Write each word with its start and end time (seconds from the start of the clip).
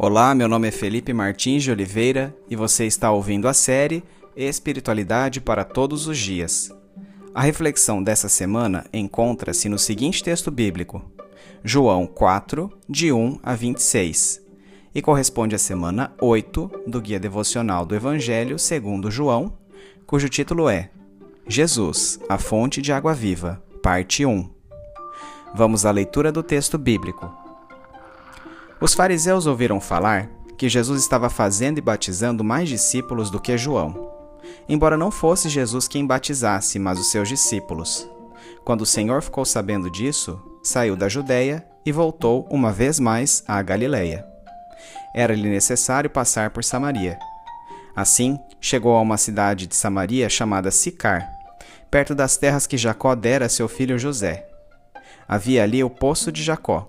Olá, 0.00 0.32
meu 0.32 0.46
nome 0.46 0.68
é 0.68 0.70
Felipe 0.70 1.12
Martins 1.12 1.64
de 1.64 1.72
Oliveira 1.72 2.32
e 2.48 2.54
você 2.54 2.86
está 2.86 3.10
ouvindo 3.10 3.48
a 3.48 3.52
série 3.52 4.04
Espiritualidade 4.36 5.40
para 5.40 5.64
Todos 5.64 6.06
os 6.06 6.16
Dias. 6.16 6.72
A 7.34 7.42
reflexão 7.42 8.00
dessa 8.00 8.28
semana 8.28 8.86
encontra-se 8.92 9.68
no 9.68 9.76
seguinte 9.76 10.22
texto 10.22 10.52
bíblico, 10.52 11.02
João 11.64 12.06
4, 12.06 12.70
de 12.88 13.10
1 13.10 13.40
a 13.42 13.56
26, 13.56 14.40
e 14.94 15.02
corresponde 15.02 15.56
à 15.56 15.58
semana 15.58 16.12
8 16.20 16.70
do 16.86 17.00
Guia 17.00 17.18
Devocional 17.18 17.84
do 17.84 17.96
Evangelho 17.96 18.56
segundo 18.56 19.10
João, 19.10 19.52
cujo 20.06 20.28
título 20.28 20.68
é 20.68 20.90
Jesus, 21.48 22.20
a 22.28 22.38
fonte 22.38 22.80
de 22.80 22.92
água 22.92 23.12
viva, 23.12 23.60
parte 23.82 24.24
1. 24.24 24.48
Vamos 25.56 25.84
à 25.84 25.90
leitura 25.90 26.30
do 26.30 26.44
texto 26.44 26.78
bíblico. 26.78 27.47
Os 28.80 28.94
fariseus 28.94 29.46
ouviram 29.46 29.80
falar 29.80 30.30
que 30.56 30.68
Jesus 30.68 31.02
estava 31.02 31.28
fazendo 31.28 31.78
e 31.78 31.80
batizando 31.80 32.44
mais 32.44 32.68
discípulos 32.68 33.30
do 33.30 33.40
que 33.40 33.58
João. 33.58 34.12
Embora 34.68 34.96
não 34.96 35.10
fosse 35.10 35.48
Jesus 35.48 35.88
quem 35.88 36.06
batizasse, 36.06 36.78
mas 36.78 36.98
os 36.98 37.10
seus 37.10 37.28
discípulos. 37.28 38.08
Quando 38.64 38.82
o 38.82 38.86
Senhor 38.86 39.22
ficou 39.22 39.44
sabendo 39.44 39.90
disso, 39.90 40.40
saiu 40.62 40.94
da 40.94 41.08
Judéia 41.08 41.66
e 41.84 41.90
voltou 41.90 42.46
uma 42.50 42.72
vez 42.72 43.00
mais 43.00 43.42
à 43.48 43.60
Galiléia. 43.62 44.24
Era-lhe 45.14 45.48
necessário 45.48 46.10
passar 46.10 46.50
por 46.50 46.62
Samaria. 46.62 47.18
Assim, 47.96 48.38
chegou 48.60 48.94
a 48.94 49.00
uma 49.00 49.16
cidade 49.16 49.66
de 49.66 49.74
Samaria 49.74 50.28
chamada 50.28 50.70
Sicar, 50.70 51.28
perto 51.90 52.14
das 52.14 52.36
terras 52.36 52.66
que 52.66 52.76
Jacó 52.76 53.14
dera 53.14 53.46
a 53.46 53.48
seu 53.48 53.66
filho 53.68 53.98
José. 53.98 54.46
Havia 55.26 55.64
ali 55.64 55.82
o 55.82 55.90
poço 55.90 56.30
de 56.30 56.42
Jacó. 56.42 56.88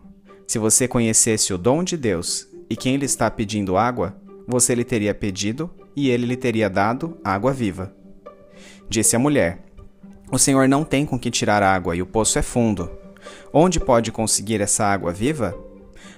Se 0.51 0.59
você 0.59 0.85
conhecesse 0.85 1.53
o 1.53 1.57
dom 1.57 1.81
de 1.81 1.95
Deus 1.95 2.45
e 2.69 2.75
quem 2.75 2.97
lhe 2.97 3.05
está 3.05 3.31
pedindo 3.31 3.77
água, 3.77 4.13
você 4.45 4.75
lhe 4.75 4.83
teria 4.83 5.15
pedido 5.15 5.69
e 5.95 6.09
ele 6.09 6.25
lhe 6.25 6.35
teria 6.35 6.69
dado 6.69 7.17
água 7.23 7.53
viva. 7.53 7.95
Disse 8.89 9.15
a 9.15 9.19
mulher: 9.19 9.63
O 10.29 10.37
Senhor 10.37 10.67
não 10.67 10.83
tem 10.83 11.05
com 11.05 11.17
que 11.17 11.31
tirar 11.31 11.63
água 11.63 11.95
e 11.95 12.01
o 12.01 12.05
poço 12.05 12.37
é 12.37 12.41
fundo. 12.41 12.91
Onde 13.53 13.79
pode 13.79 14.11
conseguir 14.11 14.59
essa 14.59 14.83
água 14.83 15.13
viva? 15.13 15.57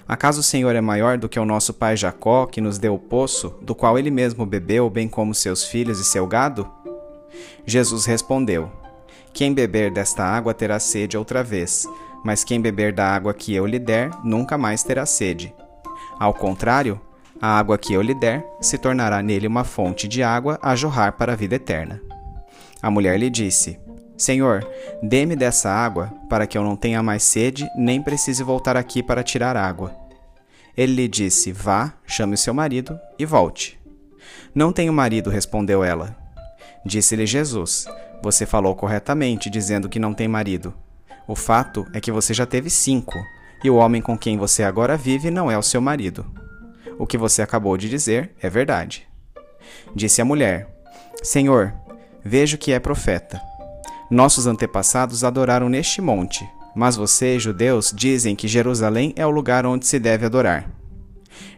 Acaso 0.08 0.40
o 0.40 0.42
Senhor 0.42 0.74
é 0.74 0.80
maior 0.80 1.16
do 1.16 1.28
que 1.28 1.38
o 1.38 1.44
nosso 1.44 1.72
pai 1.72 1.96
Jacó, 1.96 2.44
que 2.44 2.60
nos 2.60 2.76
deu 2.76 2.94
o 2.94 2.98
poço, 2.98 3.54
do 3.62 3.72
qual 3.72 3.96
ele 3.96 4.10
mesmo 4.10 4.44
bebeu, 4.44 4.90
bem 4.90 5.06
como 5.06 5.32
seus 5.32 5.62
filhos 5.62 6.00
e 6.00 6.04
seu 6.04 6.26
gado? 6.26 6.68
Jesus 7.64 8.04
respondeu: 8.04 8.68
Quem 9.32 9.54
beber 9.54 9.92
desta 9.92 10.24
água 10.24 10.52
terá 10.52 10.80
sede 10.80 11.16
outra 11.16 11.44
vez, 11.44 11.86
mas 12.24 12.42
quem 12.42 12.60
beber 12.60 12.92
da 12.92 13.06
água 13.06 13.34
que 13.34 13.54
eu 13.54 13.66
lhe 13.66 13.78
der 13.78 14.10
nunca 14.24 14.56
mais 14.56 14.82
terá 14.82 15.04
sede. 15.04 15.54
Ao 16.18 16.32
contrário, 16.32 17.00
a 17.40 17.58
água 17.58 17.76
que 17.76 17.92
eu 17.92 18.00
lhe 18.00 18.14
der 18.14 18.44
se 18.60 18.78
tornará 18.78 19.22
nele 19.22 19.46
uma 19.46 19.64
fonte 19.64 20.08
de 20.08 20.22
água 20.22 20.58
a 20.62 20.74
jorrar 20.74 21.12
para 21.12 21.34
a 21.34 21.36
vida 21.36 21.56
eterna. 21.56 22.00
A 22.80 22.90
mulher 22.90 23.18
lhe 23.18 23.28
disse: 23.28 23.78
Senhor, 24.16 24.66
dê-me 25.02 25.36
dessa 25.36 25.70
água, 25.70 26.12
para 26.28 26.46
que 26.46 26.56
eu 26.56 26.62
não 26.62 26.76
tenha 26.76 27.02
mais 27.02 27.22
sede, 27.22 27.68
nem 27.76 28.00
precise 28.00 28.42
voltar 28.42 28.76
aqui 28.76 29.02
para 29.02 29.22
tirar 29.22 29.56
água. 29.56 29.94
Ele 30.76 30.94
lhe 30.94 31.08
disse: 31.08 31.52
Vá, 31.52 31.92
chame 32.06 32.34
o 32.34 32.38
seu 32.38 32.54
marido 32.54 32.98
e 33.18 33.26
volte. 33.26 33.78
Não 34.54 34.72
tenho 34.72 34.92
marido, 34.92 35.30
respondeu 35.30 35.82
ela. 35.84 36.16
Disse-lhe 36.86 37.26
Jesus: 37.26 37.86
Você 38.22 38.46
falou 38.46 38.74
corretamente, 38.74 39.50
dizendo 39.50 39.88
que 39.88 39.98
não 39.98 40.14
tem 40.14 40.28
marido. 40.28 40.72
O 41.26 41.34
fato 41.34 41.86
é 41.92 42.00
que 42.00 42.12
você 42.12 42.34
já 42.34 42.44
teve 42.44 42.68
cinco, 42.68 43.18
e 43.62 43.70
o 43.70 43.76
homem 43.76 44.02
com 44.02 44.16
quem 44.16 44.36
você 44.36 44.62
agora 44.62 44.96
vive 44.96 45.30
não 45.30 45.50
é 45.50 45.56
o 45.56 45.62
seu 45.62 45.80
marido. 45.80 46.26
O 46.98 47.06
que 47.06 47.16
você 47.16 47.40
acabou 47.40 47.76
de 47.78 47.88
dizer 47.88 48.32
é 48.40 48.50
verdade. 48.50 49.08
Disse 49.94 50.20
a 50.20 50.24
mulher: 50.24 50.68
Senhor, 51.22 51.72
vejo 52.22 52.58
que 52.58 52.72
é 52.72 52.78
profeta. 52.78 53.40
Nossos 54.10 54.46
antepassados 54.46 55.24
adoraram 55.24 55.68
neste 55.68 56.02
monte, 56.02 56.46
mas 56.76 56.96
vocês, 56.96 57.42
judeus, 57.42 57.90
dizem 57.94 58.36
que 58.36 58.46
Jerusalém 58.46 59.14
é 59.16 59.26
o 59.26 59.30
lugar 59.30 59.64
onde 59.64 59.86
se 59.86 59.98
deve 59.98 60.26
adorar. 60.26 60.70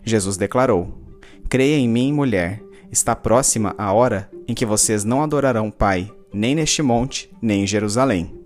Jesus 0.04 0.37
declarou: 0.37 0.97
Creia 1.48 1.77
em 1.77 1.88
mim, 1.88 2.12
mulher, 2.12 2.62
está 2.91 3.16
próxima 3.16 3.75
a 3.77 3.93
hora 3.93 4.31
em 4.47 4.54
que 4.54 4.65
vocês 4.65 5.03
não 5.04 5.22
adorarão 5.22 5.72
Pai, 5.72 6.10
nem 6.33 6.54
neste 6.54 6.83
monte, 6.83 7.28
nem 7.43 7.65
em 7.65 7.66
Jerusalém. 7.66 8.46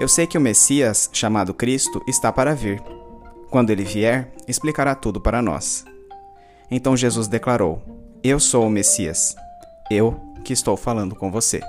eu 0.00 0.08
sei 0.08 0.26
que 0.26 0.38
o 0.38 0.40
Messias, 0.40 1.10
chamado 1.12 1.52
Cristo, 1.52 2.02
está 2.08 2.32
para 2.32 2.54
vir. 2.54 2.82
Quando 3.50 3.68
ele 3.68 3.84
vier, 3.84 4.32
explicará 4.48 4.94
tudo 4.94 5.20
para 5.20 5.42
nós. 5.42 5.84
Então 6.70 6.96
Jesus 6.96 7.28
declarou: 7.28 7.82
Eu 8.24 8.40
sou 8.40 8.66
o 8.66 8.70
Messias, 8.70 9.36
eu 9.90 10.18
que 10.42 10.54
estou 10.54 10.74
falando 10.74 11.14
com 11.14 11.30
você. 11.30 11.60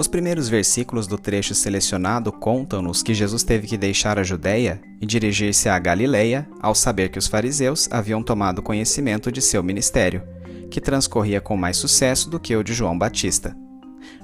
Os 0.00 0.08
primeiros 0.08 0.48
versículos 0.48 1.06
do 1.06 1.18
trecho 1.18 1.54
selecionado 1.54 2.32
contam-nos 2.32 3.02
que 3.02 3.12
Jesus 3.12 3.42
teve 3.42 3.66
que 3.66 3.76
deixar 3.76 4.18
a 4.18 4.22
Judéia 4.22 4.80
e 4.98 5.04
dirigir-se 5.04 5.68
à 5.68 5.78
Galileia 5.78 6.48
ao 6.58 6.74
saber 6.74 7.10
que 7.10 7.18
os 7.18 7.26
fariseus 7.26 7.86
haviam 7.92 8.22
tomado 8.22 8.62
conhecimento 8.62 9.30
de 9.30 9.42
seu 9.42 9.62
ministério, 9.62 10.22
que 10.70 10.80
transcorria 10.80 11.38
com 11.38 11.54
mais 11.54 11.76
sucesso 11.76 12.30
do 12.30 12.40
que 12.40 12.56
o 12.56 12.64
de 12.64 12.72
João 12.72 12.96
Batista. 12.98 13.54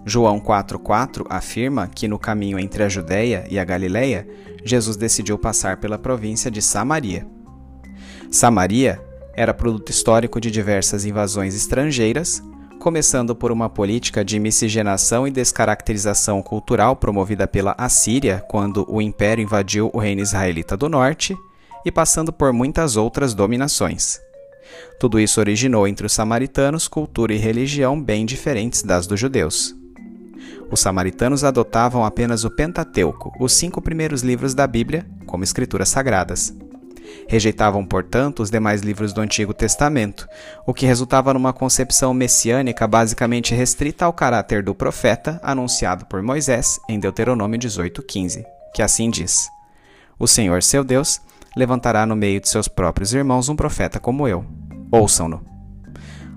João 0.06 0.40
4,4 0.40 1.26
afirma 1.28 1.86
que 1.88 2.08
no 2.08 2.18
caminho 2.18 2.58
entre 2.58 2.82
a 2.82 2.88
Judéia 2.88 3.46
e 3.50 3.58
a 3.58 3.64
Galileia, 3.64 4.26
Jesus 4.64 4.96
decidiu 4.96 5.36
passar 5.36 5.76
pela 5.76 5.98
província 5.98 6.50
de 6.50 6.62
Samaria. 6.62 7.26
Samaria 8.30 8.98
era 9.34 9.52
produto 9.52 9.90
histórico 9.90 10.40
de 10.40 10.50
diversas 10.50 11.04
invasões 11.04 11.54
estrangeiras, 11.54 12.42
começando 12.86 13.34
por 13.34 13.50
uma 13.50 13.68
política 13.68 14.24
de 14.24 14.38
miscigenação 14.38 15.26
e 15.26 15.30
descaracterização 15.32 16.40
cultural 16.40 16.94
promovida 16.94 17.44
pela 17.44 17.74
Assíria 17.76 18.44
quando 18.48 18.86
o 18.88 19.02
império 19.02 19.42
invadiu 19.42 19.90
o 19.92 19.98
reino 19.98 20.22
israelita 20.22 20.76
do 20.76 20.88
norte, 20.88 21.36
e 21.84 21.90
passando 21.90 22.32
por 22.32 22.52
muitas 22.52 22.96
outras 22.96 23.34
dominações. 23.34 24.20
Tudo 25.00 25.18
isso 25.18 25.40
originou 25.40 25.88
entre 25.88 26.06
os 26.06 26.12
samaritanos 26.12 26.86
cultura 26.86 27.34
e 27.34 27.38
religião 27.38 28.00
bem 28.00 28.24
diferentes 28.24 28.84
das 28.84 29.04
dos 29.04 29.18
judeus. 29.18 29.74
Os 30.70 30.78
samaritanos 30.78 31.42
adotavam 31.42 32.04
apenas 32.04 32.44
o 32.44 32.50
Pentateuco, 32.52 33.32
os 33.40 33.52
cinco 33.52 33.82
primeiros 33.82 34.22
livros 34.22 34.54
da 34.54 34.64
Bíblia, 34.64 35.04
como 35.26 35.42
escrituras 35.42 35.88
sagradas. 35.88 36.54
Rejeitavam, 37.28 37.84
portanto, 37.84 38.42
os 38.42 38.50
demais 38.50 38.82
livros 38.82 39.12
do 39.12 39.20
Antigo 39.20 39.52
Testamento, 39.52 40.28
o 40.66 40.72
que 40.72 40.86
resultava 40.86 41.34
numa 41.34 41.52
concepção 41.52 42.14
messiânica 42.14 42.86
basicamente 42.86 43.54
restrita 43.54 44.04
ao 44.04 44.12
caráter 44.12 44.62
do 44.62 44.74
profeta 44.74 45.40
anunciado 45.42 46.06
por 46.06 46.22
Moisés 46.22 46.78
em 46.88 46.98
Deuteronômio 46.98 47.58
18:15, 47.58 48.44
que 48.74 48.82
assim 48.82 49.10
diz: 49.10 49.48
O 50.18 50.26
Senhor 50.26 50.62
seu 50.62 50.84
Deus 50.84 51.20
levantará 51.56 52.04
no 52.04 52.14
meio 52.14 52.40
de 52.40 52.48
seus 52.48 52.68
próprios 52.68 53.14
irmãos 53.14 53.48
um 53.48 53.56
profeta 53.56 53.98
como 53.98 54.28
eu. 54.28 54.44
Ouçam-no. 54.90 55.56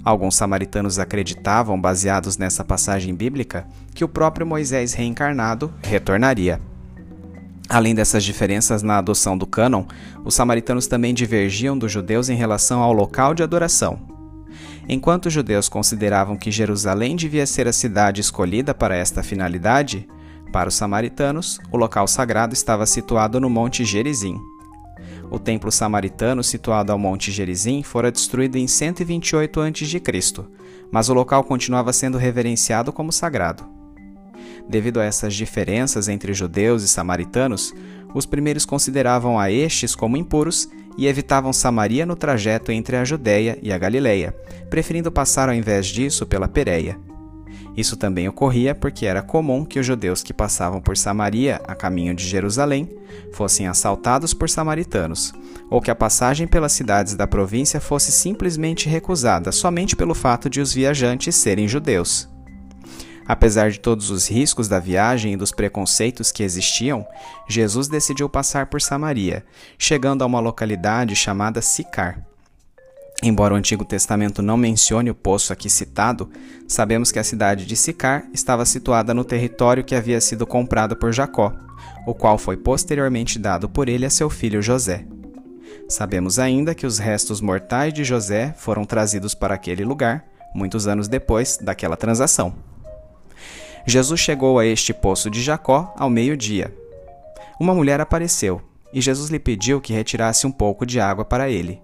Alguns 0.04 0.36
samaritanos 0.36 0.98
acreditavam, 0.98 1.80
baseados 1.80 2.38
nessa 2.38 2.63
passagem 2.63 3.13
bíblica, 3.13 3.68
que 3.94 4.04
o 4.04 4.10
próprio 4.10 4.48
Moisés 4.48 4.94
reencarnado 4.94 5.74
retornaria. 5.83 6.60
Além 7.69 7.94
dessas 7.94 8.24
diferenças 8.24 8.81
na 8.81 8.98
adoção 8.98 9.38
do 9.38 9.45
cânon, 9.45 9.86
os 10.25 10.33
samaritanos 10.33 10.88
também 10.88 11.13
divergiam 11.13 11.77
dos 11.77 11.92
judeus 11.92 12.27
em 12.27 12.36
relação 12.36 12.81
ao 12.81 12.92
local 12.92 13.36
de 13.36 13.44
adoração. 13.44 14.00
Enquanto 14.88 15.27
os 15.27 15.33
judeus 15.33 15.69
consideravam 15.69 16.36
que 16.36 16.50
Jerusalém 16.50 17.16
devia 17.16 17.45
ser 17.45 17.68
a 17.68 17.74
cidade 17.74 18.21
escolhida 18.21 18.74
para 18.74 18.95
esta 18.95 19.21
finalidade, 19.21 20.07
para 20.51 20.68
os 20.68 20.74
samaritanos, 20.74 21.60
o 21.71 21.77
local 21.77 22.07
sagrado 22.07 22.56
estava 22.56 22.88
situado 22.88 23.39
no 23.39 23.51
Monte 23.51 23.86
Gerizim. 23.86 24.36
O 25.30 25.38
templo 25.38 25.71
samaritano, 25.71 26.44
situado 26.44 26.92
ao 26.92 26.98
Monte 26.98 27.31
Gerizim, 27.31 27.83
fora 27.83 28.12
destruído 28.12 28.57
em 28.57 28.68
128 28.68 29.62
a.C., 29.62 30.01
mas 30.92 31.07
o 31.07 31.13
local 31.13 31.44
continuava 31.44 31.94
sendo 31.94 32.18
reverenciado 32.18 32.92
como 32.92 33.12
sagrado. 33.12 33.79
Devido 34.69 35.00
a 35.00 35.04
essas 35.04 35.33
diferenças 35.33 36.07
entre 36.07 36.31
judeus 36.31 36.83
e 36.83 36.88
samaritanos, 36.88 37.74
os 38.13 38.27
primeiros 38.27 38.66
consideravam 38.66 39.39
a 39.39 39.51
estes 39.51 39.95
como 39.95 40.16
impuros 40.16 40.69
e 40.95 41.07
evitavam 41.07 41.51
Samaria 41.51 42.06
no 42.06 42.16
trajeto 42.16 42.71
entre 42.71 42.95
a 42.95 43.04
Judéia 43.04 43.57
e 43.63 43.71
a 43.71 43.77
Galileia, 43.80 44.36
preferindo 44.69 45.12
passar 45.12 45.50
ao 45.50 45.56
invés 45.56 45.88
disso 45.88 46.25
pela 46.27 46.48
Pérea. 46.48 47.00
Isso 47.75 47.95
também 47.95 48.27
ocorria 48.27 48.75
porque 48.75 49.06
era 49.06 49.21
comum 49.21 49.66
que 49.66 49.80
os 49.80 49.86
judeus 49.86 50.21
que 50.21 50.33
passavam 50.33 50.81
por 50.81 50.98
Samaria 50.98 51.62
a 51.68 51.74
caminho 51.74 52.13
de 52.13 52.27
Jerusalém 52.27 52.89
fossem 53.31 53.68
assaltados 53.68 54.33
por 54.33 54.50
samaritanos, 54.50 55.33
ou 55.69 55.81
que 55.81 55.89
a 55.89 55.95
passagem 55.95 56.45
pelas 56.45 56.74
cidades 56.74 57.16
da 57.16 57.25
província 57.25 57.80
fosse 57.80 58.12
simplesmente 58.12 58.88
recusada 58.88 59.51
somente 59.51 59.95
pelo 59.95 60.13
fato 60.13 60.50
de 60.50 60.62
os 60.62 60.74
viajantes 60.74 61.36
serem 61.36 61.68
judeus. 61.68 62.30
Apesar 63.30 63.70
de 63.70 63.80
todos 63.80 64.10
os 64.10 64.28
riscos 64.28 64.68
da 64.68 64.80
viagem 64.80 65.34
e 65.34 65.38
dos 65.38 65.52
preconceitos 65.52 66.31
que 66.31 66.42
existiam, 66.42 67.06
Jesus 67.48 67.88
decidiu 67.88 68.28
passar 68.28 68.66
por 68.66 68.81
Samaria, 68.81 69.46
chegando 69.78 70.24
a 70.24 70.26
uma 70.26 70.40
localidade 70.40 71.16
chamada 71.16 71.62
Sicar. 71.62 72.26
Embora 73.22 73.54
o 73.54 73.58
Antigo 73.58 73.86
Testamento 73.86 74.42
não 74.42 74.58
mencione 74.58 75.12
o 75.12 75.16
poço 75.16 75.54
aqui 75.54 75.70
citado, 75.70 76.28
sabemos 76.68 77.12
que 77.12 77.20
a 77.20 77.24
cidade 77.24 77.68
de 77.68 77.76
Sicar 77.76 78.26
estava 78.34 78.66
situada 78.66 79.14
no 79.14 79.24
território 79.24 79.84
que 79.84 79.94
havia 79.94 80.20
sido 80.20 80.48
comprado 80.48 80.96
por 80.96 81.14
Jacó, 81.14 81.54
o 82.08 82.16
qual 82.16 82.36
foi 82.36 82.58
posteriormente 82.58 83.38
dado 83.38 83.70
por 83.70 83.88
ele 83.88 84.08
a 84.08 84.10
seu 84.10 84.31
filho 84.31 84.60
José. 84.60 85.06
Sabemos 85.88 86.40
ainda 86.40 86.74
que 86.74 86.88
os 86.88 86.98
restos 86.98 87.42
mortais 87.42 87.94
de 87.94 88.04
José 88.04 88.56
foram 88.58 88.86
trazidos 88.86 89.36
para 89.36 89.54
aquele 89.54 89.86
lugar, 89.86 90.26
muitos 90.56 90.88
anos 90.88 91.08
depois 91.08 91.60
daquela 91.62 91.96
transação. 91.96 92.68
Jesus 93.86 94.20
chegou 94.20 94.60
a 94.60 94.66
este 94.66 94.94
poço 94.94 95.30
de 95.30 95.42
Jacó 95.42 95.94
ao 95.98 96.10
meio-dia. 96.10 96.74
Uma 97.60 97.74
mulher 97.74 98.00
apareceu, 98.00 98.62
e 98.94 99.02
Jesus 99.02 99.30
lhe 99.30 99.40
pediu 99.40 99.81
que 99.81 99.94
retirasse 99.94 100.46
um 100.46 100.52
pouco 100.52 100.86
de 100.86 101.00
água 101.00 101.26
para 101.26 101.50
ele. 101.50 101.81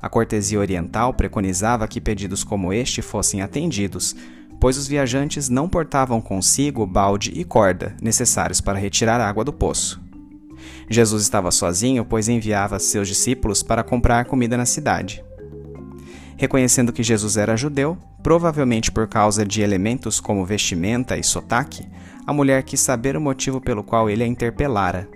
A 0.00 0.08
cortesia 0.08 0.58
oriental 0.58 1.12
preconizava 1.12 1.86
que 1.86 2.00
pedidos 2.00 2.42
como 2.42 2.72
este 2.72 3.02
fossem 3.02 3.42
atendidos, 3.42 4.16
pois 4.60 4.76
os 4.76 4.86
viajantes 4.86 5.48
não 5.48 5.68
portavam 5.68 6.20
consigo 6.20 6.86
balde 6.86 7.32
e 7.34 7.44
corda 7.44 7.96
necessários 8.00 8.60
para 8.60 8.78
retirar 8.78 9.20
água 9.20 9.44
do 9.44 9.52
poço. 9.52 10.00
Jesus 10.88 11.22
estava 11.22 11.50
sozinho, 11.50 12.04
pois 12.04 12.28
enviava 12.28 12.78
seus 12.78 13.08
discípulos 13.08 13.62
para 13.62 13.82
comprar 13.82 14.24
comida 14.24 14.56
na 14.56 14.66
cidade. 14.66 15.24
Reconhecendo 16.40 16.90
que 16.90 17.02
Jesus 17.02 17.36
era 17.36 17.54
judeu, 17.54 17.98
provavelmente 18.22 18.90
por 18.90 19.06
causa 19.06 19.44
de 19.44 19.60
elementos 19.60 20.18
como 20.18 20.42
vestimenta 20.42 21.18
e 21.18 21.22
sotaque, 21.22 21.86
a 22.26 22.32
mulher 22.32 22.62
quis 22.62 22.80
saber 22.80 23.14
o 23.14 23.20
motivo 23.20 23.60
pelo 23.60 23.84
qual 23.84 24.08
ele 24.08 24.24
a 24.24 24.26
interpelara. 24.26 25.06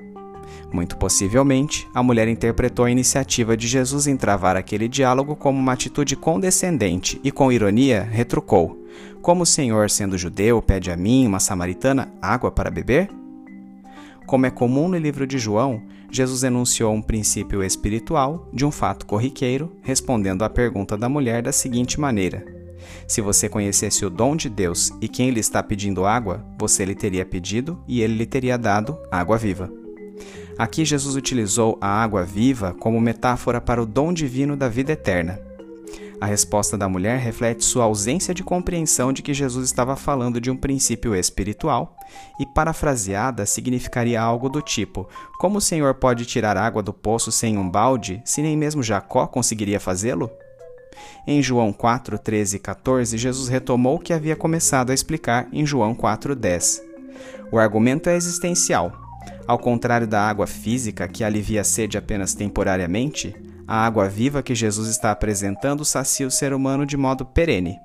Muito 0.71 0.99
possivelmente, 0.99 1.89
a 1.95 2.03
mulher 2.03 2.29
interpretou 2.29 2.85
a 2.85 2.91
iniciativa 2.91 3.57
de 3.57 3.67
Jesus 3.67 4.07
em 4.07 4.19
travar 4.19 4.55
aquele 4.55 4.87
diálogo 4.87 5.35
como 5.35 5.59
uma 5.59 5.73
atitude 5.73 6.15
condescendente 6.15 7.19
e, 7.25 7.33
com 7.33 7.51
ironia, 7.51 8.03
retrucou: 8.03 8.79
Como 9.23 9.45
o 9.45 9.47
Senhor, 9.47 9.89
sendo 9.89 10.19
judeu, 10.19 10.61
pede 10.61 10.91
a 10.91 10.97
mim, 10.97 11.27
uma 11.27 11.41
samaritana, 11.41 12.13
água 12.21 12.51
para 12.51 12.71
beber? 12.71 13.09
Como 14.27 14.45
é 14.45 14.51
comum 14.51 14.89
no 14.89 14.99
livro 14.99 15.27
de 15.27 15.39
João, 15.39 15.81
Jesus 16.15 16.45
enunciou 16.45 16.95
um 16.95 17.03
princípio 17.03 17.61
espiritual 17.61 18.49
de 18.53 18.65
um 18.65 18.71
fato 18.71 19.05
corriqueiro, 19.05 19.73
respondendo 19.83 20.45
à 20.45 20.49
pergunta 20.49 20.97
da 20.97 21.09
mulher 21.09 21.43
da 21.43 21.51
seguinte 21.51 21.99
maneira: 21.99 22.45
Se 23.09 23.21
você 23.21 23.49
conhecesse 23.49 24.07
o 24.07 24.11
dom 24.11 24.37
de 24.37 24.49
Deus 24.49 24.93
e 25.01 25.09
quem 25.09 25.31
lhe 25.31 25.41
está 25.41 25.61
pedindo 25.61 26.07
água, 26.07 26.47
você 26.57 26.85
lhe 26.85 26.95
teria 26.95 27.27
pedido 27.27 27.83
e 27.89 28.01
ele 28.01 28.15
lhe 28.15 28.27
teria 28.27 28.57
dado 28.57 28.97
água 29.11 29.37
viva. 29.37 29.69
Aqui 30.57 30.85
Jesus 30.85 31.17
utilizou 31.17 31.77
a 31.81 31.89
água 31.89 32.23
viva 32.23 32.73
como 32.75 33.01
metáfora 33.01 33.61
para 33.61 33.83
o 33.83 33.87
dom 33.87 34.13
divino 34.13 34.57
da 34.57 34.69
vida 34.69 34.93
eterna. 34.93 35.41
A 36.25 36.27
resposta 36.27 36.79
da 36.79 36.89
mulher 36.89 37.19
reflete 37.19 37.63
sua 37.63 37.85
ausência 37.85 38.33
de 38.33 38.43
compreensão 38.43 39.13
de 39.13 39.21
que 39.21 39.35
Jesus 39.35 39.67
estava 39.67 39.95
falando 39.95 40.41
de 40.41 40.51
um 40.51 40.57
princípio 40.57 41.15
espiritual, 41.15 41.99
e 42.41 42.47
parafraseada 42.47 43.45
significaria 43.45 44.23
algo 44.23 44.49
do 44.49 44.63
tipo: 44.63 45.07
Como 45.39 45.59
o 45.59 45.61
Senhor 45.61 45.93
pode 45.93 46.25
tirar 46.25 46.57
água 46.57 46.83
do 46.83 46.95
poço 46.95 47.31
sem 47.31 47.59
um 47.59 47.69
balde, 47.69 48.23
se 48.25 48.41
nem 48.41 48.57
mesmo 48.57 48.83
Jacó 48.83 49.27
conseguiria 49.27 49.79
fazê-lo? 49.79 50.31
Em 51.27 51.43
João 51.43 51.75
4, 51.75 52.19
13 52.19 52.57
e 52.57 52.59
14, 52.59 53.19
Jesus 53.19 53.49
retomou 53.49 53.97
o 53.97 54.01
que 54.01 54.15
havia 54.15 54.35
começado 54.35 54.93
a 54.93 54.95
explicar 54.95 55.47
em 55.53 55.67
João 55.67 55.95
4, 55.95 56.35
10. 56.35 56.83
O 57.53 57.59
argumento 57.59 58.09
é 58.09 58.17
existencial 58.17 59.05
ao 59.47 59.59
contrário 59.59 60.07
da 60.07 60.27
água 60.27 60.47
física, 60.47 61.07
que 61.07 61.23
alivia 61.23 61.61
a 61.61 61.65
sede 61.65 61.99
apenas 61.99 62.35
temporariamente, 62.35 63.35
a 63.67 63.85
água 63.85 64.09
viva 64.09 64.43
que 64.43 64.55
Jesus 64.55 64.89
está 64.89 65.11
apresentando 65.11 65.85
sacia 65.85 66.27
o 66.27 66.31
ser 66.31 66.53
humano 66.53 66.85
de 66.85 66.97
modo 66.97 67.25
perene. 67.25 67.79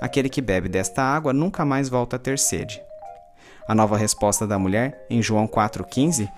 Aquele 0.00 0.28
que 0.28 0.40
bebe 0.40 0.68
desta 0.68 1.02
água 1.02 1.32
nunca 1.32 1.64
mais 1.64 1.88
volta 1.88 2.16
a 2.16 2.18
ter 2.18 2.38
sede. 2.38 2.80
A 3.68 3.74
nova 3.74 3.96
resposta 3.96 4.46
da 4.46 4.58
mulher, 4.58 5.06
em 5.10 5.22
João 5.22 5.46
4,15, 5.46 6.28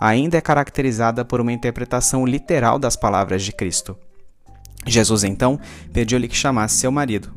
ainda 0.00 0.36
é 0.36 0.40
caracterizada 0.40 1.24
por 1.24 1.40
uma 1.40 1.52
interpretação 1.52 2.26
literal 2.26 2.78
das 2.78 2.96
palavras 2.96 3.42
de 3.42 3.52
Cristo. 3.52 3.96
Jesus 4.86 5.24
então 5.24 5.58
pediu-lhe 5.92 6.28
que 6.28 6.36
chamasse 6.36 6.76
seu 6.76 6.92
marido. 6.92 7.34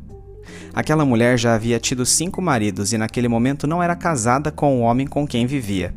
Aquela 0.73 1.05
mulher 1.05 1.37
já 1.37 1.55
havia 1.55 1.79
tido 1.79 2.05
cinco 2.05 2.41
maridos 2.41 2.93
e 2.93 2.97
naquele 2.97 3.27
momento 3.27 3.65
não 3.65 3.81
era 3.81 3.95
casada 3.95 4.51
com 4.51 4.77
o 4.77 4.81
homem 4.81 5.07
com 5.07 5.27
quem 5.27 5.45
vivia. 5.45 5.93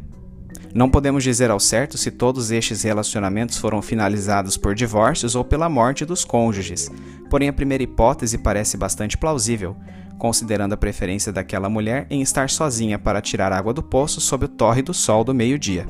Não 0.75 0.89
podemos 0.89 1.23
dizer 1.23 1.51
ao 1.51 1.61
certo 1.61 1.99
se 1.99 2.11
todos 2.11 2.51
estes 2.51 2.83
relacionamentos 2.83 3.59
foram 3.59 3.83
finalizados 3.83 4.57
por 4.57 4.75
divórcios 4.75 5.35
ou 5.35 5.45
pela 5.45 5.69
morte 5.69 6.05
dos 6.07 6.25
cônjuges, 6.25 6.91
porém 7.29 7.49
a 7.49 7.53
primeira 7.53 7.83
hipótese 7.83 8.39
parece 8.39 8.79
bastante 8.79 9.19
plausível, 9.19 9.77
considerando 10.19 10.73
a 10.73 10.77
preferência 10.77 11.31
daquela 11.31 11.69
mulher 11.69 12.07
em 12.09 12.23
estar 12.23 12.49
sozinha 12.49 12.99
para 12.99 13.21
tirar 13.21 13.53
água 13.53 13.75
do 13.75 13.83
poço 13.83 14.19
sob 14.19 14.47
o 14.47 14.49
torre 14.49 14.81
do 14.81 14.95
sol 14.95 15.23
do 15.25 15.35
meio-dia. 15.35 15.87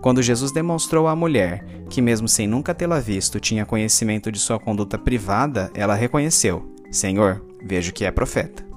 Quando 0.00 0.22
Jesus 0.22 0.52
demonstrou 0.52 1.08
à 1.08 1.16
mulher 1.16 1.64
que, 1.88 2.02
mesmo 2.02 2.28
sem 2.28 2.46
nunca 2.46 2.74
tê-la 2.74 3.00
visto, 3.00 3.40
tinha 3.40 3.66
conhecimento 3.66 4.30
de 4.30 4.38
sua 4.38 4.60
conduta 4.60 4.98
privada, 4.98 5.70
ela 5.74 5.94
reconheceu: 5.94 6.72
Senhor, 6.90 7.44
vejo 7.64 7.92
que 7.92 8.04
é 8.04 8.10
profeta. 8.10 8.71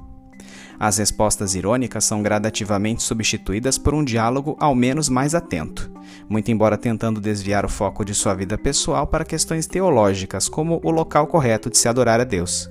As 0.79 0.97
respostas 0.97 1.55
irônicas 1.55 2.03
são 2.03 2.21
gradativamente 2.21 3.01
substituídas 3.01 3.77
por 3.77 3.93
um 3.93 4.03
diálogo 4.03 4.57
ao 4.59 4.75
menos 4.75 5.09
mais 5.09 5.33
atento, 5.33 5.91
muito 6.29 6.51
embora 6.51 6.77
tentando 6.77 7.21
desviar 7.21 7.65
o 7.65 7.69
foco 7.69 8.03
de 8.03 8.13
sua 8.13 8.33
vida 8.33 8.57
pessoal 8.57 9.07
para 9.07 9.25
questões 9.25 9.65
teológicas, 9.65 10.49
como 10.49 10.81
o 10.83 10.91
local 10.91 11.27
correto 11.27 11.69
de 11.69 11.77
se 11.77 11.87
adorar 11.87 12.19
a 12.19 12.23
Deus. 12.23 12.67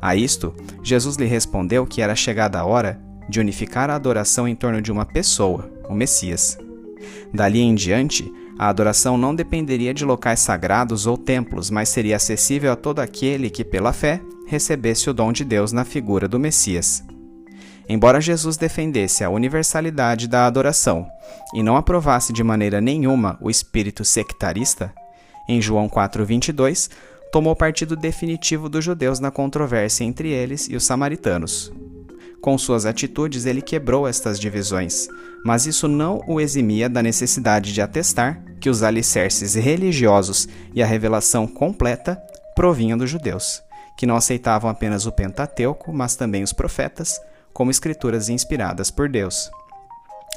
A 0.00 0.14
isto, 0.14 0.54
Jesus 0.82 1.16
lhe 1.16 1.26
respondeu 1.26 1.86
que 1.86 2.02
era 2.02 2.14
chegada 2.14 2.58
a 2.58 2.64
hora 2.64 3.00
de 3.28 3.40
unificar 3.40 3.88
a 3.88 3.94
adoração 3.94 4.46
em 4.46 4.54
torno 4.54 4.82
de 4.82 4.92
uma 4.92 5.06
pessoa, 5.06 5.70
o 5.88 5.94
Messias. 5.94 6.58
Dali 7.32 7.60
em 7.60 7.74
diante, 7.74 8.30
a 8.58 8.68
adoração 8.68 9.16
não 9.16 9.34
dependeria 9.34 9.92
de 9.92 10.04
locais 10.04 10.40
sagrados 10.40 11.06
ou 11.06 11.18
templos, 11.18 11.70
mas 11.70 11.88
seria 11.88 12.16
acessível 12.16 12.72
a 12.72 12.76
todo 12.76 13.00
aquele 13.00 13.50
que, 13.50 13.64
pela 13.64 13.92
fé, 13.92 14.20
recebesse 14.46 15.10
o 15.10 15.14
dom 15.14 15.32
de 15.32 15.44
Deus 15.44 15.72
na 15.72 15.84
figura 15.84 16.28
do 16.28 16.38
Messias. 16.38 17.02
Embora 17.88 18.20
Jesus 18.20 18.56
defendesse 18.56 19.24
a 19.24 19.30
universalidade 19.30 20.26
da 20.28 20.46
adoração 20.46 21.06
e 21.54 21.62
não 21.62 21.76
aprovasse 21.76 22.32
de 22.32 22.42
maneira 22.42 22.80
nenhuma 22.80 23.36
o 23.40 23.50
espírito 23.50 24.04
sectarista, 24.04 24.92
em 25.48 25.60
João 25.60 25.88
4:22 25.88 26.88
tomou 27.30 27.54
partido 27.56 27.96
definitivo 27.96 28.68
dos 28.68 28.84
judeus 28.84 29.18
na 29.18 29.30
controvérsia 29.30 30.04
entre 30.04 30.30
eles 30.30 30.68
e 30.70 30.76
os 30.76 30.84
samaritanos. 30.84 31.72
Com 32.44 32.58
suas 32.58 32.84
atitudes, 32.84 33.46
ele 33.46 33.62
quebrou 33.62 34.06
estas 34.06 34.38
divisões, 34.38 35.08
mas 35.42 35.64
isso 35.64 35.88
não 35.88 36.20
o 36.26 36.38
eximia 36.38 36.90
da 36.90 37.02
necessidade 37.02 37.72
de 37.72 37.80
atestar 37.80 38.38
que 38.60 38.68
os 38.68 38.82
alicerces 38.82 39.54
religiosos 39.54 40.46
e 40.74 40.82
a 40.82 40.86
revelação 40.86 41.46
completa 41.46 42.22
provinham 42.54 42.98
dos 42.98 43.08
judeus 43.08 43.62
que 43.96 44.04
não 44.04 44.14
aceitavam 44.14 44.68
apenas 44.68 45.06
o 45.06 45.12
Pentateuco, 45.12 45.90
mas 45.90 46.16
também 46.16 46.42
os 46.42 46.52
profetas, 46.52 47.18
como 47.50 47.70
escrituras 47.70 48.28
inspiradas 48.28 48.90
por 48.90 49.08
Deus. 49.08 49.50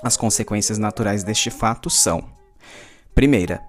As 0.02 0.16
consequências 0.16 0.78
naturais 0.78 1.26
deste 1.26 1.50
fato 1.50 1.90
são: 1.90 2.24
primeira, 3.14 3.62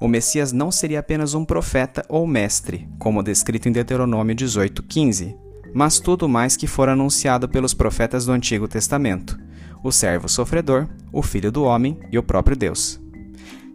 o 0.00 0.08
Messias 0.08 0.50
não 0.50 0.72
seria 0.72 0.98
apenas 0.98 1.34
um 1.34 1.44
profeta 1.44 2.04
ou 2.08 2.26
mestre, 2.26 2.88
como 2.98 3.22
descrito 3.22 3.68
em 3.68 3.72
Deuteronômio 3.72 4.34
18:15, 4.34 5.45
mas 5.76 6.00
tudo 6.00 6.26
mais 6.26 6.56
que 6.56 6.66
for 6.66 6.88
anunciado 6.88 7.46
pelos 7.46 7.74
profetas 7.74 8.24
do 8.24 8.32
Antigo 8.32 8.66
Testamento: 8.66 9.38
o 9.84 9.92
servo 9.92 10.26
sofredor, 10.26 10.88
o 11.12 11.22
filho 11.22 11.52
do 11.52 11.64
homem 11.64 11.98
e 12.10 12.16
o 12.16 12.22
próprio 12.22 12.56
Deus. 12.56 12.98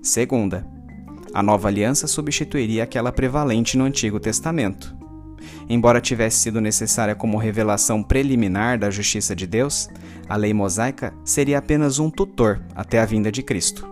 Segunda, 0.01 0.65
a 1.31 1.43
nova 1.43 1.67
aliança 1.67 2.07
substituiria 2.07 2.85
aquela 2.85 3.11
prevalente 3.11 3.77
no 3.77 3.83
Antigo 3.83 4.19
Testamento. 4.19 4.95
Embora 5.69 6.01
tivesse 6.01 6.39
sido 6.39 6.59
necessária 6.59 7.13
como 7.13 7.37
revelação 7.37 8.01
preliminar 8.01 8.79
da 8.79 8.89
justiça 8.89 9.35
de 9.35 9.45
Deus, 9.45 9.87
a 10.27 10.35
lei 10.35 10.55
mosaica 10.55 11.13
seria 11.23 11.59
apenas 11.59 11.99
um 11.99 12.09
tutor 12.09 12.63
até 12.73 12.99
a 12.99 13.05
vinda 13.05 13.31
de 13.31 13.43
Cristo. 13.43 13.87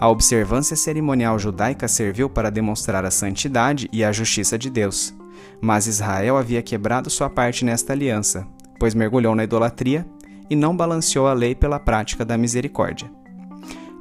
A 0.00 0.08
observância 0.08 0.74
cerimonial 0.74 1.38
judaica 1.38 1.86
serviu 1.86 2.28
para 2.28 2.50
demonstrar 2.50 3.04
a 3.04 3.12
santidade 3.12 3.88
e 3.92 4.02
a 4.02 4.10
justiça 4.10 4.58
de 4.58 4.68
Deus, 4.70 5.14
mas 5.60 5.86
Israel 5.86 6.36
havia 6.36 6.62
quebrado 6.62 7.10
sua 7.10 7.28
parte 7.28 7.64
nesta 7.64 7.92
aliança, 7.92 8.46
pois 8.78 8.94
mergulhou 8.94 9.34
na 9.34 9.44
idolatria 9.44 10.06
e 10.48 10.56
não 10.56 10.76
balanceou 10.76 11.26
a 11.26 11.32
lei 11.32 11.54
pela 11.54 11.78
prática 11.78 12.24
da 12.24 12.38
misericórdia. 12.38 13.10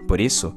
Por 0.08 0.20
isso, 0.20 0.56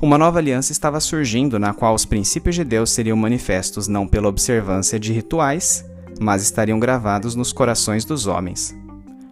uma 0.00 0.18
nova 0.18 0.38
aliança 0.38 0.72
estava 0.72 1.00
surgindo 1.00 1.58
na 1.58 1.72
qual 1.72 1.94
os 1.94 2.04
princípios 2.04 2.54
de 2.54 2.64
Deus 2.64 2.90
seriam 2.90 3.16
manifestos 3.16 3.88
não 3.88 4.06
pela 4.06 4.28
observância 4.28 4.98
de 4.98 5.12
rituais, 5.12 5.84
mas 6.20 6.42
estariam 6.42 6.78
gravados 6.78 7.34
nos 7.34 7.52
corações 7.52 8.04
dos 8.04 8.26
homens. 8.26 8.76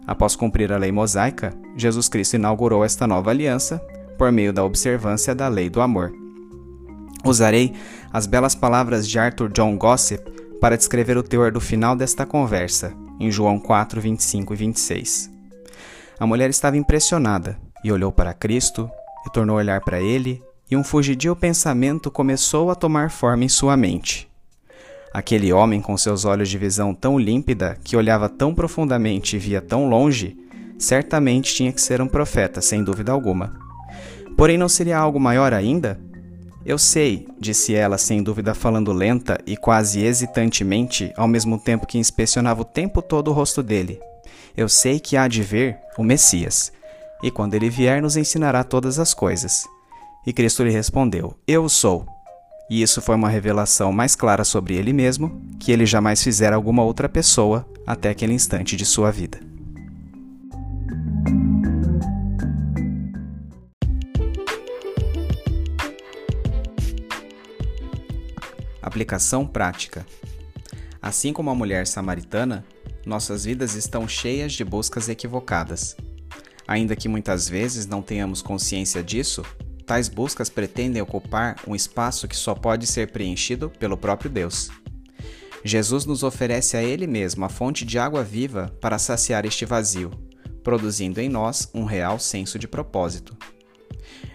Após 0.07 0.35
cumprir 0.35 0.71
a 0.73 0.77
lei 0.77 0.91
mosaica, 0.91 1.53
Jesus 1.77 2.09
Cristo 2.09 2.35
inaugurou 2.35 2.83
esta 2.83 3.05
nova 3.05 3.29
aliança 3.29 3.81
por 4.17 4.31
meio 4.31 4.51
da 4.51 4.63
observância 4.63 5.33
da 5.35 5.47
lei 5.47 5.69
do 5.69 5.81
amor. 5.81 6.11
Usarei 7.23 7.73
as 8.11 8.25
belas 8.25 8.55
palavras 8.55 9.07
de 9.07 9.19
Arthur 9.19 9.49
John 9.49 9.77
Gossip 9.77 10.21
para 10.61 10.77
descrever 10.77 11.17
o 11.17 11.23
teor 11.23 11.51
do 11.51 11.59
final 11.59 11.95
desta 11.95 12.25
conversa, 12.25 12.93
em 13.19 13.31
João 13.31 13.59
4, 13.59 13.99
25 13.99 14.53
e 14.53 14.57
26. 14.57 15.31
A 16.19 16.27
mulher 16.27 16.51
estava 16.51 16.77
impressionada 16.77 17.57
e 17.83 17.91
olhou 17.91 18.11
para 18.11 18.33
Cristo, 18.33 18.89
e 19.25 19.29
tornou 19.31 19.57
a 19.57 19.59
olhar 19.59 19.81
para 19.81 19.99
ele 19.99 20.41
e 20.69 20.77
um 20.77 20.83
fugidio 20.83 21.35
pensamento 21.35 22.09
começou 22.09 22.71
a 22.71 22.75
tomar 22.75 23.09
forma 23.11 23.43
em 23.43 23.49
sua 23.49 23.75
mente. 23.75 24.29
Aquele 25.13 25.51
homem 25.51 25.81
com 25.81 25.97
seus 25.97 26.23
olhos 26.23 26.47
de 26.47 26.57
visão 26.57 26.93
tão 26.93 27.19
límpida, 27.19 27.77
que 27.83 27.97
olhava 27.97 28.29
tão 28.29 28.55
profundamente 28.55 29.35
e 29.35 29.39
via 29.39 29.61
tão 29.61 29.89
longe, 29.89 30.37
certamente 30.79 31.53
tinha 31.53 31.73
que 31.73 31.81
ser 31.81 32.01
um 32.01 32.07
profeta, 32.07 32.61
sem 32.61 32.83
dúvida 32.83 33.11
alguma. 33.11 33.59
Porém, 34.37 34.57
não 34.57 34.69
seria 34.69 34.97
algo 34.97 35.19
maior 35.19 35.53
ainda? 35.53 35.99
Eu 36.63 36.77
sei, 36.77 37.27
disse 37.39 37.73
ela, 37.73 37.97
sem 37.97 38.21
dúvida 38.21 38.53
falando 38.53 38.93
lenta 38.93 39.39
e 39.47 39.57
quase 39.57 40.01
hesitantemente, 40.01 41.11
ao 41.17 41.27
mesmo 41.27 41.57
tempo 41.57 41.87
que 41.87 41.97
inspecionava 41.97 42.61
o 42.61 42.65
tempo 42.65 43.01
todo 43.01 43.29
o 43.29 43.33
rosto 43.33 43.63
dele. 43.63 43.99
Eu 44.55 44.69
sei 44.69 44.99
que 44.99 45.17
há 45.17 45.27
de 45.27 45.41
ver 45.41 45.79
o 45.97 46.03
Messias, 46.03 46.71
e 47.23 47.31
quando 47.31 47.55
ele 47.55 47.69
vier 47.69 48.01
nos 48.01 48.15
ensinará 48.15 48.63
todas 48.63 48.99
as 48.99 49.13
coisas. 49.13 49.63
E 50.25 50.31
Cristo 50.31 50.63
lhe 50.63 50.71
respondeu: 50.71 51.35
Eu 51.47 51.67
sou. 51.67 52.05
E 52.69 52.81
isso 52.81 53.01
foi 53.01 53.15
uma 53.15 53.29
revelação 53.29 53.91
mais 53.91 54.15
clara 54.15 54.43
sobre 54.43 54.75
ele 54.75 54.93
mesmo 54.93 55.41
que 55.59 55.71
ele 55.71 55.85
jamais 55.85 56.23
fizera 56.23 56.55
alguma 56.55 56.83
outra 56.83 57.09
pessoa 57.09 57.67
até 57.85 58.09
aquele 58.09 58.33
instante 58.33 58.77
de 58.77 58.85
sua 58.85 59.11
vida. 59.11 59.50
Aplicação 68.91 69.47
prática. 69.47 70.05
Assim 71.01 71.31
como 71.31 71.49
a 71.49 71.55
mulher 71.55 71.87
samaritana, 71.87 72.65
nossas 73.05 73.45
vidas 73.45 73.73
estão 73.73 74.05
cheias 74.05 74.51
de 74.51 74.65
buscas 74.65 75.07
equivocadas. 75.07 75.95
Ainda 76.67 76.93
que 76.93 77.07
muitas 77.07 77.47
vezes 77.47 77.85
não 77.85 78.01
tenhamos 78.01 78.41
consciência 78.41 79.01
disso, 79.01 79.45
tais 79.85 80.09
buscas 80.09 80.49
pretendem 80.49 81.01
ocupar 81.01 81.55
um 81.65 81.73
espaço 81.73 82.27
que 82.27 82.35
só 82.35 82.53
pode 82.53 82.85
ser 82.85 83.13
preenchido 83.13 83.69
pelo 83.69 83.95
próprio 83.95 84.29
Deus. 84.29 84.69
Jesus 85.63 86.05
nos 86.05 86.21
oferece 86.21 86.75
a 86.75 86.83
Ele 86.83 87.07
mesmo 87.07 87.45
a 87.45 87.49
fonte 87.49 87.85
de 87.85 87.97
água 87.97 88.25
viva 88.25 88.75
para 88.81 88.99
saciar 88.99 89.45
este 89.45 89.63
vazio, 89.63 90.11
produzindo 90.65 91.21
em 91.21 91.29
nós 91.29 91.69
um 91.73 91.85
real 91.85 92.19
senso 92.19 92.59
de 92.59 92.67
propósito. 92.67 93.37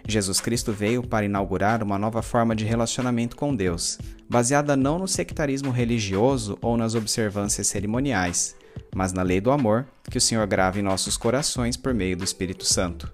Jesus 0.09 0.41
Cristo 0.41 0.73
veio 0.73 1.03
para 1.03 1.27
inaugurar 1.27 1.83
uma 1.83 1.99
nova 1.99 2.23
forma 2.23 2.55
de 2.55 2.65
relacionamento 2.65 3.35
com 3.35 3.55
Deus, 3.55 3.99
baseada 4.29 4.77
não 4.77 4.99
no 5.01 5.09
sectarismo 5.09 5.71
religioso 5.71 6.57
ou 6.63 6.77
nas 6.77 6.95
observâncias 6.95 7.67
cerimoniais, 7.67 8.55
mas 8.95 9.13
na 9.13 9.23
lei 9.23 9.41
do 9.41 9.51
amor 9.51 9.87
que 10.09 10.19
o 10.19 10.21
Senhor 10.21 10.47
grava 10.47 10.79
em 10.79 10.83
nossos 10.83 11.17
corações 11.17 11.77
por 11.77 11.93
meio 11.93 12.17
do 12.17 12.25
Espírito 12.25 12.65
Santo. 12.65 13.13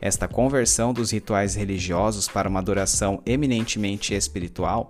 Esta 0.00 0.26
conversão 0.26 0.92
dos 0.92 1.12
rituais 1.12 1.54
religiosos 1.54 2.28
para 2.28 2.48
uma 2.48 2.60
adoração 2.60 3.22
eminentemente 3.24 4.14
espiritual 4.14 4.88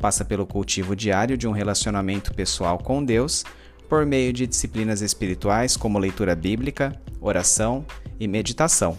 passa 0.00 0.24
pelo 0.24 0.46
cultivo 0.46 0.94
diário 0.94 1.36
de 1.36 1.48
um 1.48 1.52
relacionamento 1.52 2.32
pessoal 2.32 2.78
com 2.78 3.04
Deus 3.04 3.44
por 3.88 4.06
meio 4.06 4.32
de 4.32 4.46
disciplinas 4.46 5.00
espirituais 5.00 5.76
como 5.76 5.98
leitura 5.98 6.36
bíblica, 6.36 7.00
oração 7.20 7.84
e 8.20 8.28
meditação, 8.28 8.98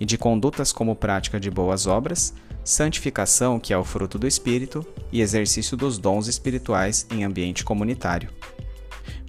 e 0.00 0.04
de 0.04 0.16
condutas 0.18 0.72
como 0.72 0.96
prática 0.96 1.40
de 1.40 1.50
boas 1.50 1.86
obras, 1.86 2.34
santificação, 2.64 3.58
que 3.58 3.72
é 3.72 3.78
o 3.78 3.84
fruto 3.84 4.18
do 4.18 4.26
Espírito, 4.26 4.86
e 5.10 5.20
exercício 5.20 5.76
dos 5.76 5.98
dons 5.98 6.26
espirituais 6.26 7.06
em 7.10 7.24
ambiente 7.24 7.64
comunitário. 7.64 8.30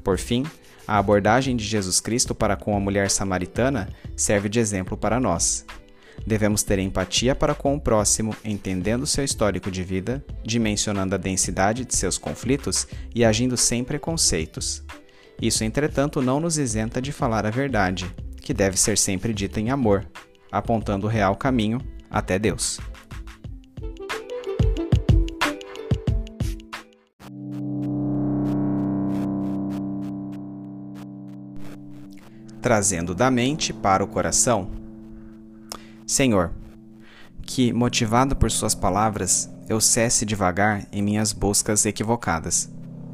Por 0.04 0.18
fim, 0.18 0.46
a 0.88 0.98
abordagem 0.98 1.56
de 1.56 1.64
Jesus 1.64 2.00
Cristo 2.00 2.34
para 2.34 2.56
com 2.56 2.76
a 2.76 2.80
mulher 2.80 3.10
samaritana 3.10 3.90
serve 4.16 4.50
de 4.50 4.60
exemplo 4.60 4.98
para 4.98 5.20
nós. 5.20 5.66
Devemos 6.26 6.64
ter 6.64 6.80
empatia 6.80 7.34
para 7.34 7.56
com 7.56 7.76
o 7.76 7.80
próximo, 7.80 8.36
entendendo 8.44 9.08
seu 9.08 9.24
histórico 9.24 9.72
de 9.72 9.84
vida, 9.84 10.24
dimensionando 10.44 11.16
a 11.16 11.18
densidade 11.18 11.86
de 11.86 11.96
seus 11.96 12.18
conflitos 12.18 12.88
e 13.16 13.24
agindo 13.24 13.56
sem 13.56 13.84
preconceitos. 13.84 14.84
Isso, 15.42 15.64
entretanto, 15.64 16.22
não 16.22 16.40
nos 16.40 16.58
isenta 16.58 17.02
de 17.02 17.12
falar 17.12 17.46
a 17.46 17.50
verdade, 17.50 18.14
que 18.42 18.54
deve 18.54 18.78
ser 18.78 18.98
sempre 18.98 19.34
dita 19.34 19.60
em 19.60 19.70
amor, 19.70 20.06
apontando 20.52 21.08
o 21.08 21.10
real 21.10 21.36
caminho 21.36 21.80
até 22.10 22.40
Deus. 22.40 22.80
trazendo 32.62 33.16
da 33.16 33.32
mente 33.32 33.72
para 33.74 34.04
o 34.04 34.08
coração. 34.08 34.70
Senhor, 36.06 36.52
que, 37.42 37.74
motivado 37.74 38.36
por 38.36 38.52
Suas 38.52 38.76
palavras, 38.76 39.50
eu 39.68 39.80
cesse 39.80 40.26
devagar 40.26 40.88
em 40.92 41.02
minhas 41.02 41.32
buscas 41.32 41.86
equivocadas. 41.86 42.70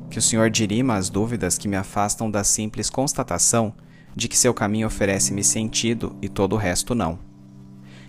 Que 0.10 0.20
o 0.20 0.22
Senhor 0.22 0.50
dirima 0.50 0.96
as 0.96 1.10
dúvidas 1.10 1.58
que 1.58 1.68
me 1.68 1.76
afastam 1.76 2.30
da 2.30 2.44
simples 2.44 2.90
constatação 2.90 3.74
de 4.16 4.28
que 4.28 4.38
seu 4.38 4.54
caminho 4.54 4.88
oferece-me 4.88 5.44
sentido 5.44 6.16
e 6.22 6.30
todo 6.30 6.54
o 6.54 6.60
resto 6.60 6.96
não. 6.96 7.20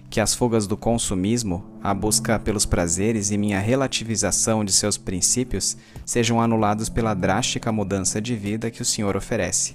Que 0.08 0.20
as 0.20 0.34
fugas 0.34 0.66
do 0.66 0.76
consumismo, 0.76 1.64
a 1.82 1.92
busca 1.92 2.38
pelos 2.38 2.64
prazeres 2.64 3.30
e 3.30 3.38
minha 3.38 3.58
relativização 3.58 4.64
de 4.64 4.72
seus 4.72 4.96
princípios 4.96 5.76
sejam 6.04 6.40
anulados 6.40 6.88
pela 6.88 7.12
drástica 7.12 7.72
mudança 7.72 8.20
de 8.20 8.36
vida 8.36 8.70
que 8.70 8.82
o 8.82 8.84
Senhor 8.84 9.16
oferece 9.16 9.74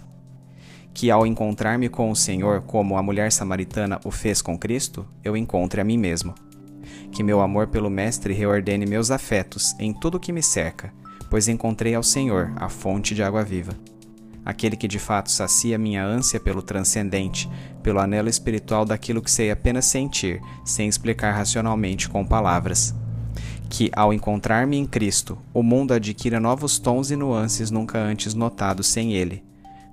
que 0.93 1.09
ao 1.09 1.25
encontrar-me 1.25 1.89
com 1.89 2.11
o 2.11 2.15
Senhor, 2.15 2.61
como 2.61 2.97
a 2.97 3.03
mulher 3.03 3.31
samaritana 3.31 3.99
o 4.03 4.11
fez 4.11 4.41
com 4.41 4.57
Cristo, 4.57 5.07
eu 5.23 5.37
encontre 5.37 5.81
a 5.81 5.83
mim 5.83 5.97
mesmo. 5.97 6.35
Que 7.11 7.23
meu 7.23 7.41
amor 7.41 7.67
pelo 7.67 7.89
Mestre 7.89 8.33
reordene 8.33 8.85
meus 8.85 9.11
afetos 9.11 9.73
em 9.79 9.93
tudo 9.93 10.19
que 10.19 10.31
me 10.31 10.43
cerca, 10.43 10.93
pois 11.29 11.47
encontrei 11.47 11.95
ao 11.95 12.03
Senhor, 12.03 12.51
a 12.55 12.69
fonte 12.69 13.15
de 13.15 13.23
água 13.23 13.43
viva. 13.43 13.73
Aquele 14.43 14.75
que 14.75 14.87
de 14.87 14.97
fato 14.97 15.31
sacia 15.31 15.77
minha 15.77 16.03
ânsia 16.03 16.39
pelo 16.39 16.61
transcendente, 16.61 17.49
pelo 17.83 17.99
anelo 17.99 18.27
espiritual 18.27 18.85
daquilo 18.85 19.21
que 19.21 19.29
sei 19.29 19.51
apenas 19.51 19.85
sentir, 19.85 20.41
sem 20.65 20.87
explicar 20.87 21.31
racionalmente 21.31 22.09
com 22.09 22.25
palavras. 22.25 22.95
Que, 23.69 23.89
ao 23.95 24.11
encontrar-me 24.11 24.77
em 24.77 24.85
Cristo, 24.85 25.37
o 25.53 25.61
mundo 25.61 25.93
adquira 25.93 26.39
novos 26.39 26.79
tons 26.79 27.11
e 27.11 27.15
nuances 27.15 27.69
nunca 27.69 27.99
antes 27.99 28.33
notados 28.33 28.87
sem 28.87 29.13
Ele, 29.13 29.43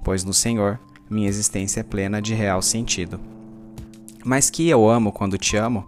pois 0.02 0.24
no 0.24 0.32
Senhor 0.32 0.80
minha 1.10 1.28
existência 1.28 1.80
é 1.80 1.84
plena 1.84 2.20
de 2.20 2.34
real 2.34 2.60
sentido. 2.60 3.20
Mas 4.24 4.50
que 4.50 4.68
eu 4.68 4.88
amo 4.88 5.12
quando 5.12 5.38
te 5.38 5.56
amo? 5.56 5.86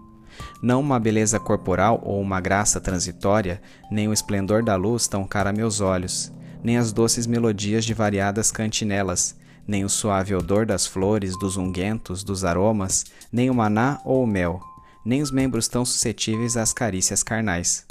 Não 0.63 0.81
uma 0.81 0.99
beleza 0.99 1.39
corporal 1.39 2.01
ou 2.03 2.21
uma 2.21 2.41
graça 2.41 2.81
transitória, 2.81 3.61
nem 3.91 4.09
o 4.09 4.13
esplendor 4.13 4.63
da 4.63 4.77
luz 4.77 5.07
tão 5.07 5.25
cara 5.25 5.51
a 5.51 5.53
meus 5.53 5.81
olhos, 5.81 6.33
nem 6.63 6.77
as 6.77 6.93
doces 6.93 7.27
melodias 7.27 7.85
de 7.85 7.95
variadas 7.95 8.51
cantinelas, 8.51 9.37
nem 9.67 9.85
o 9.85 9.89
suave 9.89 10.35
odor 10.35 10.67
das 10.67 10.87
flores, 10.87 11.39
dos 11.39 11.57
unguentos, 11.57 12.25
dos 12.25 12.45
aromas, 12.45 13.05
nem 13.33 13.49
o 13.51 13.55
maná 13.55 14.01
ou 14.05 14.25
o 14.25 14.27
mel, 14.27 14.61
nem 15.05 15.23
os 15.23 15.31
membros 15.31 15.69
tão 15.69 15.85
suscetíveis 15.85 16.57
às 16.57 16.73
carícias 16.73 17.23
carnais. 17.23 17.87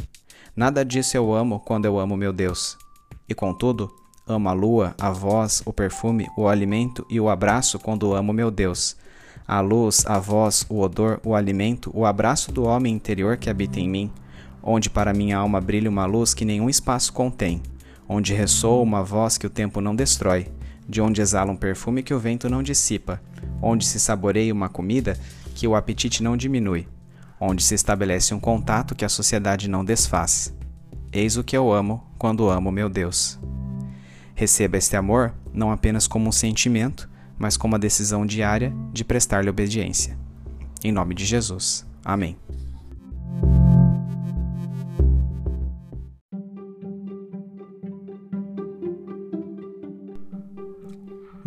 Nada 0.55 0.83
disso 0.83 1.15
eu 1.15 1.33
amo 1.33 1.59
quando 1.59 1.85
eu 1.85 1.97
amo 1.97 2.17
meu 2.17 2.33
Deus. 2.33 2.77
E 3.27 3.33
contudo, 3.33 3.89
amo 4.27 4.49
a 4.49 4.53
lua, 4.53 4.95
a 4.99 5.09
voz, 5.09 5.61
o 5.65 5.71
perfume, 5.71 6.27
o 6.37 6.47
alimento 6.47 7.05
e 7.09 7.19
o 7.19 7.29
abraço 7.29 7.79
quando 7.79 8.13
amo 8.13 8.33
meu 8.33 8.51
Deus. 8.51 8.95
A 9.47 9.61
luz, 9.61 10.05
a 10.05 10.19
voz, 10.19 10.65
o 10.69 10.81
odor, 10.81 11.19
o 11.23 11.33
alimento, 11.33 11.89
o 11.93 12.05
abraço 12.05 12.51
do 12.51 12.65
homem 12.65 12.93
interior 12.93 13.37
que 13.37 13.49
habita 13.49 13.79
em 13.79 13.89
mim, 13.89 14.11
onde 14.61 14.89
para 14.89 15.13
minha 15.13 15.37
alma 15.37 15.59
brilha 15.59 15.89
uma 15.89 16.05
luz 16.05 16.33
que 16.33 16.45
nenhum 16.45 16.69
espaço 16.69 17.11
contém, 17.13 17.61
onde 18.09 18.33
ressoa 18.33 18.81
uma 18.81 19.03
voz 19.03 19.37
que 19.37 19.45
o 19.45 19.49
tempo 19.49 19.79
não 19.79 19.95
destrói, 19.95 20.47
de 20.87 20.99
onde 20.99 21.21
exala 21.21 21.51
um 21.51 21.55
perfume 21.55 22.01
que 22.01 22.13
o 22.13 22.19
vento 22.19 22.49
não 22.49 22.63
dissipa, 22.63 23.21
onde 23.61 23.85
se 23.85 23.99
saboreia 23.99 24.51
uma 24.51 24.67
comida 24.67 25.15
que 25.53 25.67
o 25.67 25.75
apetite 25.75 26.23
não 26.23 26.35
diminui, 26.35 26.87
onde 27.39 27.63
se 27.63 27.75
estabelece 27.75 28.33
um 28.33 28.39
contato 28.39 28.95
que 28.95 29.05
a 29.05 29.09
sociedade 29.09 29.69
não 29.69 29.85
desfaz. 29.85 30.51
Eis 31.13 31.37
o 31.37 31.43
que 31.43 31.55
eu 31.55 31.71
amo 31.71 32.03
quando 32.17 32.49
amo 32.49 32.71
meu 32.71 32.89
Deus. 32.89 33.39
Receba 34.33 34.77
este 34.77 34.95
amor 34.95 35.33
não 35.53 35.71
apenas 35.71 36.07
como 36.07 36.29
um 36.29 36.31
sentimento, 36.31 37.07
mas 37.37 37.55
como 37.55 37.75
a 37.75 37.79
decisão 37.79 38.25
diária 38.25 38.73
de 38.91 39.03
prestar-lhe 39.03 39.49
obediência. 39.49 40.17
Em 40.83 40.91
nome 40.91 41.13
de 41.13 41.25
Jesus. 41.25 41.85
Amém. 42.03 42.37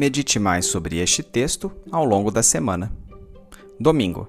Medite 0.03 0.41
mais 0.41 0.67
sobre 0.67 0.99
este 0.99 1.23
texto 1.23 1.71
ao 1.89 2.05
longo 2.05 2.29
da 2.29 2.43
semana. 2.43 2.93
Domingo. 3.79 4.27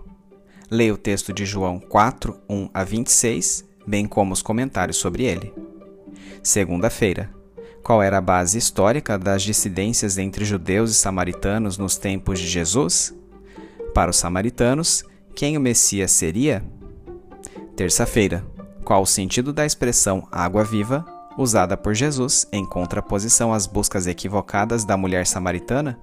Leia 0.70 0.94
o 0.94 0.98
texto 0.98 1.34
de 1.34 1.48
João 1.48 1.80
4, 1.80 2.38
1 2.48 2.70
a 2.72 2.84
26, 2.84 3.66
bem 3.84 4.06
como 4.06 4.34
os 4.34 4.44
comentários 4.44 4.98
sobre 4.98 5.24
ele. 5.24 5.52
Segunda-feira. 6.44 7.32
Qual 7.82 8.04
era 8.04 8.20
a 8.20 8.22
base 8.22 8.56
histórica 8.56 9.18
das 9.18 9.42
dissidências 9.42 10.20
entre 10.20 10.46
judeus 10.46 10.92
e 10.92 10.94
samaritanos 10.94 11.76
nos 11.76 11.98
tempos 11.98 12.40
de 12.40 12.46
Jesus? 12.46 13.12
Para 13.96 14.12
os 14.12 14.18
samaritanos, 14.18 15.04
quem 15.34 15.58
o 15.58 15.60
Messias 15.60 16.12
seria? 16.12 16.64
Terça-feira. 17.76 18.46
Qual 18.86 19.02
o 19.02 19.08
sentido 19.08 19.52
da 19.52 19.66
expressão 19.66 20.28
água 20.32 20.64
viva 20.64 21.04
usada 21.38 21.76
por 21.76 21.94
Jesus 21.94 22.48
em 22.52 22.66
contraposição 22.66 23.54
às 23.54 23.66
buscas 23.66 24.08
equivocadas 24.08 24.86
da 24.86 24.98
mulher 24.98 25.26
samaritana? 25.26 26.00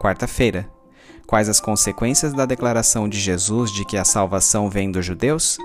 Quarta-feira. 0.00 0.68
Quais 1.26 1.48
as 1.48 1.60
consequências 1.60 2.32
da 2.32 2.46
declaração 2.46 3.08
de 3.08 3.18
Jesus 3.18 3.72
de 3.72 3.84
que 3.84 3.96
a 3.96 4.04
salvação 4.04 4.70
vem 4.70 4.90
dos 4.90 5.04
judeus? 5.04 5.58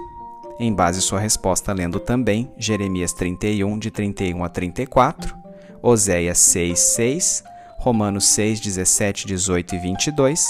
Em 0.60 0.74
base 0.74 1.02
sua 1.02 1.20
resposta 1.20 1.74
lendo 1.74 2.00
também 2.00 2.52
Jeremias 2.58 3.14
31 3.14 3.78
de 3.78 3.92
31 3.92 4.44
a 4.44 4.50
34, 4.50 5.36
Oséias 5.82 6.38
6, 6.40 6.80
6, 6.80 7.44
Romanos 7.80 8.26
6, 8.26 8.60
17, 8.60 9.28
18 9.28 9.76
e 9.76 9.80
22 9.80 10.46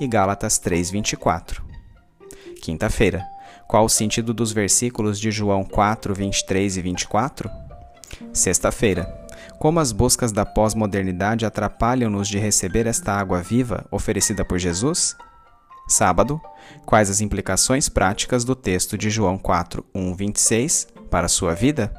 e 0.00 0.06
Gálatas 0.06 0.58
3, 0.58 0.90
24. 0.90 1.62
Quinta-feira. 2.60 3.24
Qual 3.68 3.84
o 3.84 3.88
sentido 3.88 4.34
dos 4.34 4.52
versículos 4.52 5.18
de 5.18 5.30
João 5.30 5.64
4, 5.64 6.14
23 6.14 6.76
e 6.76 6.82
24? 6.82 7.61
Sexta-feira. 8.32 9.06
Como 9.58 9.78
as 9.78 9.92
buscas 9.92 10.32
da 10.32 10.44
pós-modernidade 10.44 11.46
atrapalham-nos 11.46 12.28
de 12.28 12.38
receber 12.38 12.86
esta 12.86 13.12
água 13.12 13.40
viva 13.42 13.86
oferecida 13.90 14.44
por 14.44 14.58
Jesus? 14.58 15.16
Sábado. 15.88 16.40
Quais 16.86 17.10
as 17.10 17.20
implicações 17.20 17.88
práticas 17.88 18.44
do 18.44 18.54
texto 18.54 18.96
de 18.96 19.10
João 19.10 19.36
4, 19.38 19.84
1, 19.94 20.14
26 20.14 20.88
para 21.10 21.26
a 21.26 21.28
sua 21.28 21.54
vida? 21.54 21.92